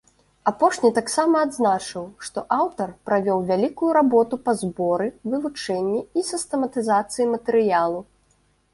[0.51, 7.99] Апошні таксама адзначыў, што аўтар правёў вялікую работу па зборы, вывучэнні і сістэматызацыі матэрыялу.